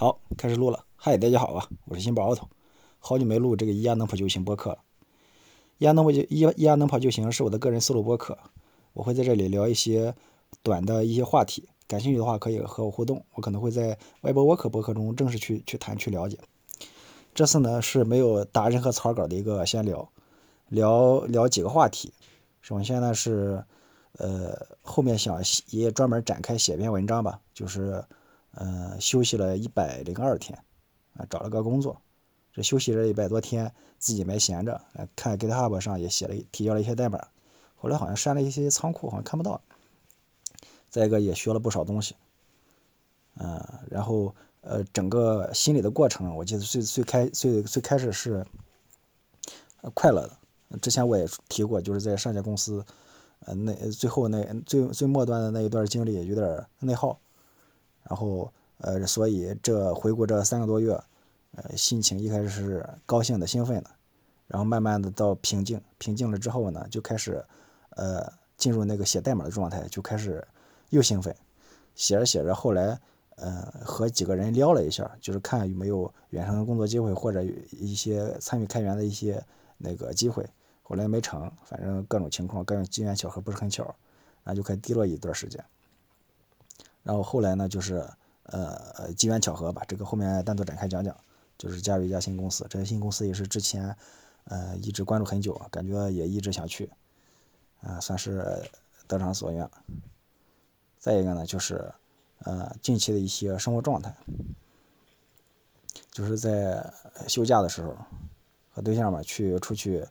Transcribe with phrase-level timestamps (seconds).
[0.00, 0.86] 好，开始录了。
[0.96, 2.48] 嗨，大家好啊，我是新宝奥特，
[3.00, 4.78] 好久没录这个一压能跑就行播客了。
[5.76, 8.38] 一压能跑就一一压能跑就行是我的个人思路播客，
[8.94, 10.14] 我会在这里聊一些
[10.62, 13.22] 短的一些话题，感兴趣的话可以和我互动。
[13.34, 16.38] 我可能会在外播沃克播客中正式去去谈去了解。
[17.34, 20.10] 这次呢是没有打任何草稿的一个闲聊，
[20.70, 22.14] 聊聊几个话题。
[22.62, 23.62] 首先呢是
[24.16, 28.02] 呃后面想也专门展开写篇文章吧，就是。
[28.52, 30.58] 嗯，休息了一百零二天，
[31.14, 32.00] 啊，找了个工作。
[32.52, 34.80] 这休息这一百多天，自己没闲着，
[35.14, 37.28] 看 GitHub 上也写了提交了一些代码。
[37.76, 39.62] 后来好像删了一些仓库，好像看不到。
[40.88, 42.16] 再一个也学了不少东西。
[43.36, 48.44] 嗯，然后呃，整个心理的过程，我记得最最开最最开始是
[49.94, 50.78] 快乐的。
[50.78, 52.84] 之前我也提过，就是在上家公司，
[53.46, 57.18] 呃，那最后那最最末端的那一段经历有点内耗。
[58.02, 60.92] 然后，呃，所以这回顾这三个多月，
[61.52, 63.90] 呃，心情一开始是高兴的、兴奋的，
[64.46, 67.44] 然后慢慢的到平静，平静了之后呢，就开始，
[67.90, 70.46] 呃，进入那个写代码的状态，就开始
[70.88, 71.34] 又兴奋，
[71.94, 72.98] 写着写着，后来，
[73.36, 79.42] 呃，和几个人聊了一下，就是看有没有远程工作机会或者一些参与开源的一些
[79.78, 80.44] 那个机会，
[80.82, 83.84] 后来没成，反正各种情况，各种机缘巧合不是很巧，
[84.42, 85.64] 然后就开始低落一段时间。
[87.02, 88.06] 然后后来呢，就是
[88.44, 91.16] 呃机缘巧合吧，这个后面单独展开讲讲。
[91.58, 93.94] 就是加入一家新公司，这个新公司也是之前
[94.44, 96.90] 呃一直关注很久，感觉也一直想去，
[97.82, 98.62] 啊，算是
[99.06, 99.70] 得偿所愿。
[100.98, 101.92] 再一个呢，就是
[102.44, 104.16] 呃近期的一些生活状态，
[106.10, 106.90] 就是在
[107.28, 107.94] 休假的时候，
[108.70, 110.08] 和对象嘛去出去，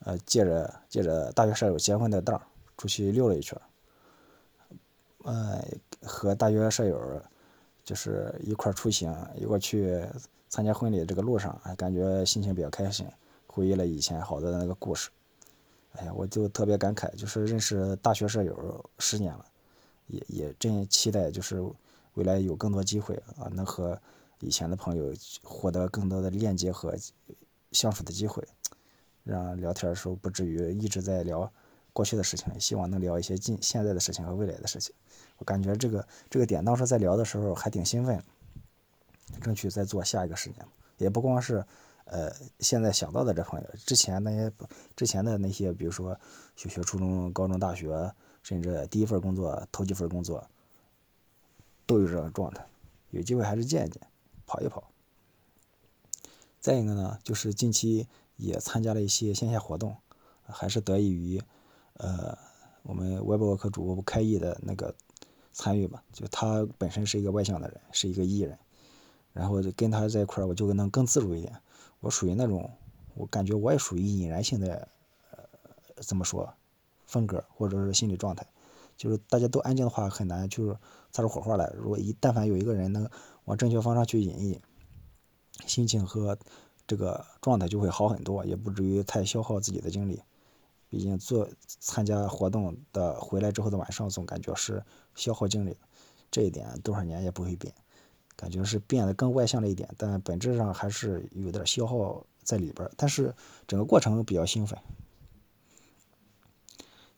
[0.00, 2.38] 呃借着借着大学舍友结婚的当
[2.76, 3.58] 出去溜了一圈。
[5.24, 5.64] 呃，
[6.02, 7.22] 和大学舍友
[7.84, 10.04] 就是一块出行，一块去
[10.48, 11.04] 参加婚礼。
[11.04, 13.06] 这个路上，感觉心情比较开心，
[13.46, 15.10] 回忆了以前好的那个故事。
[15.92, 19.44] 哎呀，我就特别感慨，就是认识大学舍友十年了，
[20.06, 21.62] 也也真期待就是
[22.14, 24.00] 未来有更多机会啊，能和
[24.40, 26.94] 以前的朋友获得更多的链接和
[27.72, 28.42] 相处的机会，
[29.22, 31.52] 让聊天的时候不至于一直在聊。
[31.92, 34.94] 过去的事情，希望能聊一些近现在的事情和未来的事情。
[35.38, 38.22] 我感觉这个这个点当时在聊的时候还挺兴奋，
[39.40, 40.66] 争取再做下一个十年。
[40.98, 41.64] 也不光是
[42.04, 44.52] 呃现在想到的这朋友，之前那些
[44.94, 46.18] 之前的那些，比如说
[46.56, 50.48] 小学、初中、高中、大学，甚至第一份工作、头几份工作，
[51.84, 52.64] 都有这种状态。
[53.10, 54.00] 有机会还是见一见，
[54.46, 54.84] 跑一跑。
[56.60, 59.96] 再一个呢，就是近期也参加了一些线下活动，
[60.44, 61.42] 还是得益于。
[61.94, 62.36] 呃，
[62.82, 64.94] 我们外博客主播不开译的那个
[65.52, 68.58] 参与吧，就他本身是一个外向的人，是一个艺人，
[69.32, 71.54] 然后就跟他在一块儿，我就能更自如一点。
[72.00, 72.70] 我属于那种，
[73.14, 74.88] 我感觉我也属于引燃性的，
[75.30, 75.38] 呃，
[76.02, 76.52] 怎么说，
[77.06, 78.46] 风格或者是心理状态，
[78.96, 80.76] 就是大家都安静的话，很难就是
[81.12, 81.72] 擦出火花来。
[81.76, 83.08] 如果一但凡有一个人能
[83.44, 84.60] 往正确方向去引一引，
[85.66, 86.36] 心情和
[86.86, 90.22] 这个状态就会好很多，也不至于太消耗自己的精力。
[90.92, 95.74] 毕竟做参加活动的回来之后的晚上，总感觉是消耗精力，
[96.30, 97.72] 这一点多少年也不会变，
[98.36, 103.34] 感觉是变得更外向了一点，但本质上还是有点消耗在里边但是
[103.66, 104.78] 整个过程比较兴奋。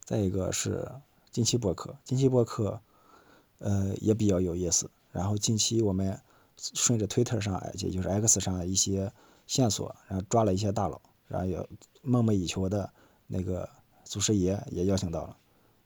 [0.04, 0.88] 再一个是
[1.32, 2.80] 近期播客，近期播客，
[3.58, 4.88] 呃也比较有意思。
[5.10, 6.20] 然后近期我们
[6.56, 9.12] 顺着推特上，也就是 X 上一些
[9.48, 11.68] 线索，然后抓了一些大佬，然后也
[12.02, 12.92] 梦寐以求的。
[13.26, 13.68] 那个
[14.04, 15.36] 祖师爷也邀请到了，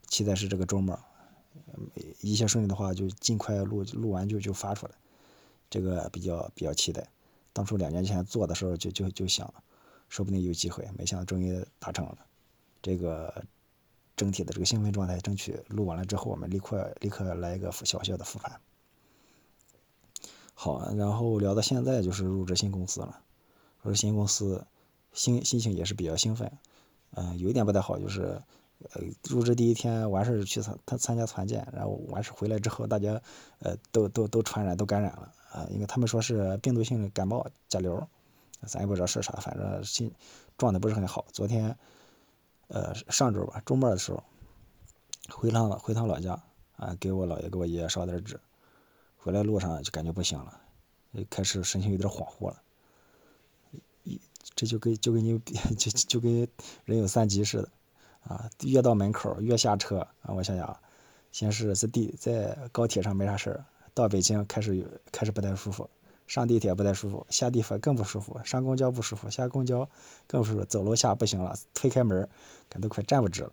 [0.06, 0.98] 期待是这个周末，
[2.20, 4.92] 一切顺利的话就尽快录，录完就就发出来，
[5.70, 7.08] 这个比较比较期待。
[7.52, 9.52] 当初两年前做的时候就就就想，
[10.08, 12.18] 说不定有机会，没想到终于达成了。
[12.80, 13.44] 这个
[14.16, 18.60] 整体的这个兴奋状态，争取录完了之后，我们立刻立刻来一个小小的复盘。
[20.54, 23.20] 好，然后聊到现在就是入职新公司了，
[23.82, 24.66] 入职新公司，
[25.12, 26.50] 心心情也是比较兴奋。
[27.12, 28.40] 嗯，有一点不太好，就是，
[28.92, 33.20] 呃，入职第一天完事去参他参加团建，然后完事回来之后，大家，
[33.60, 38.06] 呃，都都都传染都感染了啊，因为他们说是病毒性的感冒甲流，
[38.66, 40.12] 咱也不知道是啥，反正心
[40.56, 41.24] 状态不是很好。
[41.32, 41.76] 昨天，
[42.68, 44.22] 呃，上周吧，周末的时候，
[45.30, 46.40] 回趟回趟老家
[46.76, 48.38] 啊，给我姥爷给我爷爷烧点纸，
[49.16, 50.60] 回来路上就感觉不行了，
[51.30, 52.62] 开始神情有点恍惚了。
[54.54, 55.38] 这就跟就跟你
[55.76, 56.48] 就就跟
[56.84, 57.68] 人有三急似的，
[58.24, 60.76] 啊，越到门口越下车啊，我想想，
[61.32, 63.64] 先是在地在高铁上没啥事儿，
[63.94, 65.88] 到北京开始有开始不太舒服，
[66.26, 69.88] 上地铁不太舒服，下地铁更不舒服，上公交不舒服，下公交
[70.26, 72.28] 更不舒服，走楼下不行了，推开门，
[72.68, 73.52] 感都快站不直了。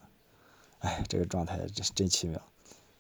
[0.80, 2.42] 哎，这个状态真真奇妙。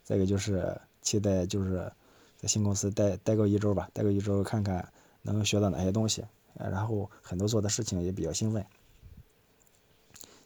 [0.04, 1.92] 再一个就是期待就是
[2.38, 4.88] 在新公司待待够一周吧，待够一周看看
[5.24, 6.24] 能学到哪些东西，
[6.57, 8.66] 然后很多做的事情也比较兴奋，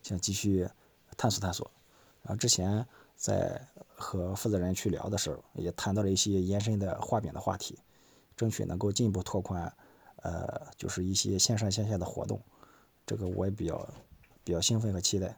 [0.03, 0.67] 想继续
[1.17, 1.69] 探索探索。
[2.23, 2.85] 然后之前
[3.15, 7.77] 在和负责人去聊的时候，也谈到了一些延伸的画饼的话题。
[8.35, 9.69] 争取能够进一步拓宽，
[10.23, 12.41] 呃，就是一些线上线下的活动，
[13.05, 13.85] 这个我也比较
[14.45, 15.38] 比较兴奋和期待，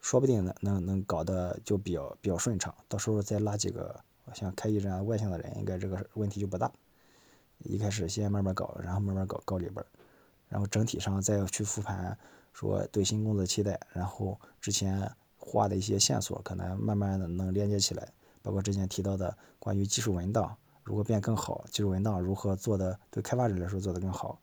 [0.00, 4.00] 说不定能能能搞得就比较比较顺畅，到时候再拉几个
[4.34, 6.70] 像开一站外向的人，应该这个问题就不大。
[7.64, 9.84] 一开始先慢慢搞，然后慢慢搞搞里边，
[10.48, 12.16] 然后整体上再要去复盘，
[12.52, 18.08] 说对新工作的期待，然后之前画的一些线索，可能慢慢的能连接起来，
[18.42, 20.56] 包括之前提到的关于技术文档。
[20.84, 21.62] 如何变更好？
[21.70, 24.40] 技术文档如何做的对开发者来说做得更好？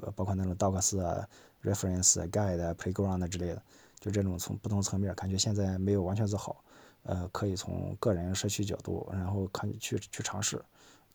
[0.00, 1.28] 呃，包括那种 docs 啊、
[1.64, 3.60] reference、guide、playground 之类的，
[3.98, 6.62] 就这种从不同层面，感觉现在没有完全做好。
[7.02, 10.62] 呃，可以从个人社区角度，然后看去去尝试，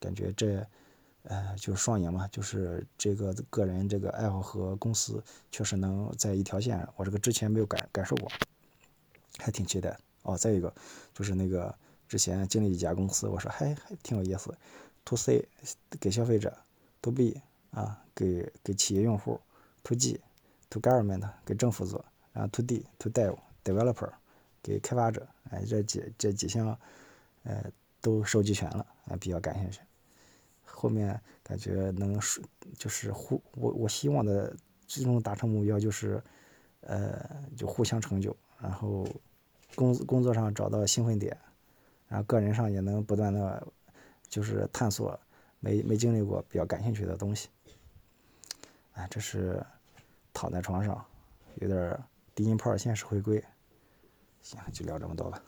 [0.02, 0.62] 感觉这
[1.30, 6.94] 呃就是双赢嘛，就是这个个人这个爱好和公司确实能在一条线上。
[6.96, 8.30] 我这个之前没有感感受过，
[9.38, 9.98] 还挺期待。
[10.24, 10.74] 哦，再一个
[11.14, 11.74] 就是那个。
[12.10, 14.58] 之前经历一家公司，我说还还挺有意思。
[15.04, 15.46] To C
[16.00, 16.58] 给消费者
[17.02, 17.42] ，To B
[17.72, 19.42] 啊给给企业用户
[19.84, 20.22] ，To G
[20.70, 24.10] To Government 给政府做，然后 To D To Dev Developer
[24.64, 25.28] 给开发者。
[25.50, 26.80] 哎，这几这几项，
[27.44, 27.62] 呃，
[28.00, 29.82] 都收集全了，啊，比较感兴趣。
[30.80, 32.40] 后面感觉能是
[32.78, 36.22] 就是互我我希望的最终达成目标就是，
[36.82, 39.08] 呃，就互相成就，然后
[39.74, 41.36] 工工作上找到兴奋点。
[42.08, 43.68] 然后个人上也能不断的，
[44.30, 45.20] 就是探索
[45.60, 47.50] 没没经历过比较感兴趣的东西。
[48.94, 49.66] 哎，这是
[50.32, 51.04] 躺在床上，
[51.56, 52.00] 有点
[52.36, 53.44] 低音炮现实回归。
[54.44, 55.42] 行，就聊这么多吧。